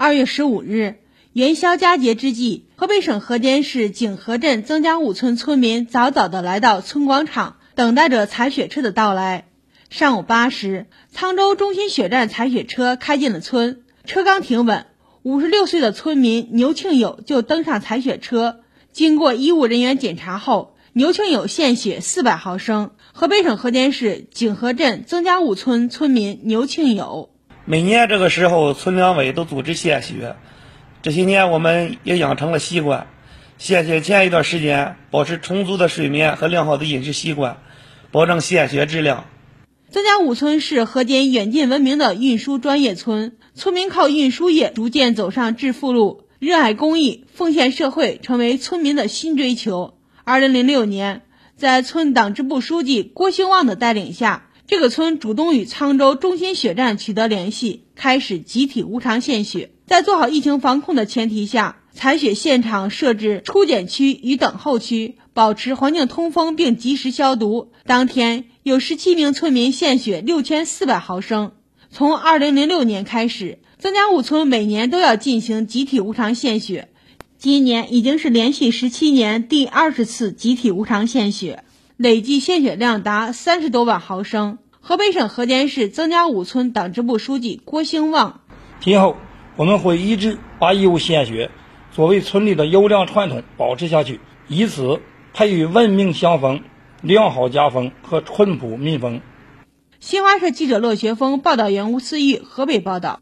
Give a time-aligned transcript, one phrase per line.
[0.00, 0.94] 二月十五日，
[1.34, 9.44] 元宵佳节之际，河北省河间市景河镇曾家五村村民早早的来到村广场，等待着采雪车的到来。
[9.90, 14.86] 上午八时，沧州中心血站采雪车开进了村，车刚停稳，
[15.22, 18.60] 五十六岁的村民牛庆友就登上采雪车。
[18.92, 22.92] 经过医务人员检查后，牛庆友献血四百毫升。
[23.12, 27.28] 河北省河间市景河镇曾家五村村民牛庆友。
[27.70, 30.34] 每年这个时候，村两委都组织献血。
[31.02, 33.06] 这些年，我们也养成了习惯。
[33.58, 37.58] 献血前一段时间，保持充足的睡眠和良好的饮食习惯，
[38.10, 39.24] 保证献血质量。
[39.88, 49.94] 曾家五村是河间远近闻名的运输专业村，村民靠运输业逐渐走上致富路，热爱公益，奉献社会，成为村民的新追求。
[50.24, 51.22] 二零零六年，
[51.54, 54.48] 在村党支部书记郭兴旺的带领下。
[54.70, 59.72] 这个村主动与沧州中心血站取得联系，开始集体无偿献血。
[59.84, 67.72] 在做好疫情防控的前提下，采血现场设置初检区与等候区，保持环境通风并及时消毒。
[67.84, 71.50] 当天有十七名村民献血六千四百毫升。
[71.90, 76.90] 从二零零六年开始，曾家五村每年都要进行集体无偿献血，
[77.38, 81.64] 今年已经是连续十七年第二十次集体无偿献血。
[82.02, 84.56] 累计献血量达三十多万毫升。
[84.80, 88.40] 河北省河间市曾家五村党支部书记郭兴旺：
[88.80, 89.16] 今后
[89.56, 91.50] 我们会一直把义务献血
[91.92, 95.02] 作为村里的优良传统保持下去，以此
[95.34, 96.62] 培育文明乡风、
[97.02, 99.20] 良好家风和淳朴民风。
[99.98, 103.20] 新华社记者骆学峰，报道员吴思玉，河北报道。